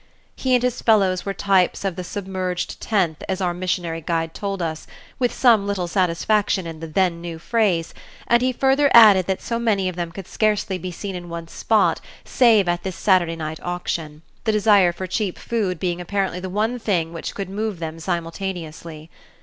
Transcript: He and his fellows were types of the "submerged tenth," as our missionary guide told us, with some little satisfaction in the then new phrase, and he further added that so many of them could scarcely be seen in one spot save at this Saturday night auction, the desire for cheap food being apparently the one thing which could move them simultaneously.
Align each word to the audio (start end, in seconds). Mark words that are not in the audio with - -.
He 0.35 0.55
and 0.55 0.63
his 0.63 0.81
fellows 0.81 1.27
were 1.27 1.33
types 1.35 1.85
of 1.85 1.95
the 1.95 2.03
"submerged 2.03 2.81
tenth," 2.81 3.21
as 3.29 3.39
our 3.39 3.53
missionary 3.53 4.01
guide 4.01 4.33
told 4.33 4.59
us, 4.59 4.87
with 5.19 5.31
some 5.31 5.67
little 5.67 5.87
satisfaction 5.87 6.65
in 6.65 6.79
the 6.79 6.87
then 6.87 7.21
new 7.21 7.37
phrase, 7.37 7.93
and 8.25 8.41
he 8.41 8.51
further 8.51 8.89
added 8.95 9.27
that 9.27 9.43
so 9.43 9.59
many 9.59 9.87
of 9.87 9.95
them 9.95 10.11
could 10.11 10.27
scarcely 10.27 10.79
be 10.79 10.89
seen 10.89 11.13
in 11.13 11.29
one 11.29 11.47
spot 11.47 12.01
save 12.25 12.67
at 12.67 12.81
this 12.81 12.95
Saturday 12.95 13.35
night 13.35 13.59
auction, 13.61 14.23
the 14.43 14.51
desire 14.51 14.91
for 14.91 15.05
cheap 15.05 15.37
food 15.37 15.77
being 15.79 16.01
apparently 16.01 16.39
the 16.39 16.49
one 16.49 16.79
thing 16.79 17.13
which 17.13 17.35
could 17.35 17.47
move 17.47 17.77
them 17.77 17.99
simultaneously. 17.99 19.11